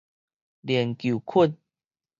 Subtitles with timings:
[0.65, 1.55] 鏈球菌